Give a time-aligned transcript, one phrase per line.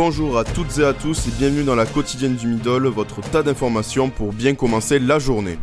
[0.00, 3.42] Bonjour à toutes et à tous et bienvenue dans la quotidienne du Middle, votre tas
[3.42, 5.58] d'informations pour bien commencer la journée.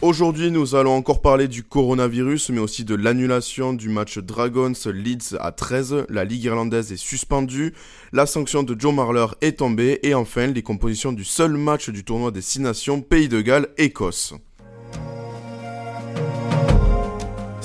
[0.00, 5.36] Aujourd'hui, nous allons encore parler du coronavirus, mais aussi de l'annulation du match Dragons Leeds
[5.38, 6.06] à 13.
[6.08, 7.74] La Ligue irlandaise est suspendue,
[8.14, 12.04] la sanction de Joe Marler est tombée, et enfin les compositions du seul match du
[12.04, 13.68] tournoi des 6 nations Pays de Galles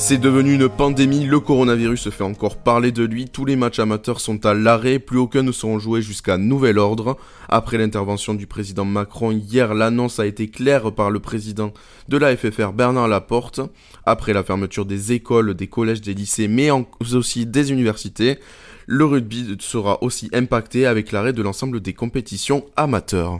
[0.06, 4.20] C'est devenu une pandémie, le coronavirus fait encore parler de lui, tous les matchs amateurs
[4.20, 7.16] sont à l'arrêt, plus aucun ne seront joués jusqu'à nouvel ordre.
[7.48, 11.72] Après l'intervention du président Macron hier, l'annonce a été claire par le président
[12.10, 13.62] de la FFR Bernard Laporte.
[14.06, 16.70] Après la fermeture des écoles, des collèges, des lycées, mais
[17.14, 18.40] aussi des universités,
[18.86, 23.40] le rugby sera aussi impacté avec l'arrêt de l'ensemble des compétitions amateurs.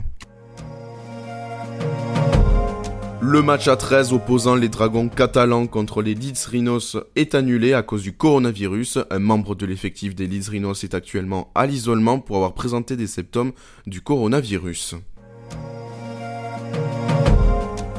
[3.26, 7.82] Le match à 13 opposant les Dragons catalans contre les Leeds Rhinos est annulé à
[7.82, 8.98] cause du coronavirus.
[9.10, 13.06] Un membre de l'effectif des Leeds Rhinos est actuellement à l'isolement pour avoir présenté des
[13.06, 13.52] symptômes
[13.86, 14.96] du coronavirus.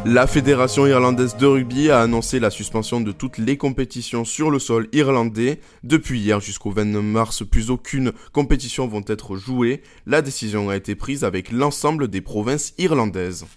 [0.06, 4.60] La Fédération irlandaise de rugby a annoncé la suspension de toutes les compétitions sur le
[4.60, 5.60] sol irlandais.
[5.84, 9.82] Depuis hier jusqu'au 29 mars, plus aucune compétition vont être jouées.
[10.06, 13.48] La décision a été prise avec l'ensemble des provinces irlandaises.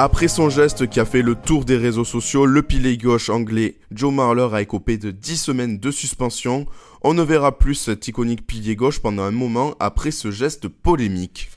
[0.00, 3.74] Après son geste qui a fait le tour des réseaux sociaux, le pilier gauche anglais
[3.90, 6.66] Joe Marler a écopé de 10 semaines de suspension.
[7.02, 11.50] On ne verra plus cet iconique pilier gauche pendant un moment après ce geste polémique.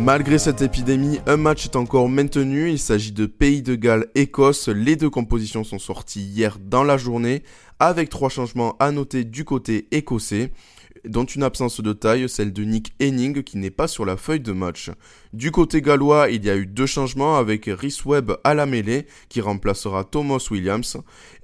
[0.00, 2.70] Malgré cette épidémie, un match est encore maintenu.
[2.70, 4.68] Il s'agit de Pays de Galles-Écosse.
[4.68, 7.42] Les deux compositions sont sorties hier dans la journée,
[7.80, 10.52] avec trois changements à noter du côté écossais
[11.04, 14.40] dont une absence de taille, celle de Nick Henning qui n'est pas sur la feuille
[14.40, 14.90] de match.
[15.32, 19.06] Du côté gallois, il y a eu deux changements avec Rhys Webb à la mêlée
[19.28, 20.96] qui remplacera Thomas Williams,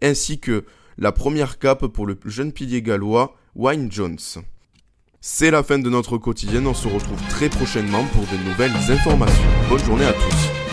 [0.02, 0.64] ainsi que
[0.96, 4.18] la première cape pour le jeune pilier gallois Wayne Jones.
[5.26, 9.42] C'est la fin de notre quotidien, on se retrouve très prochainement pour de nouvelles informations.
[9.70, 10.63] Bonne journée à tous.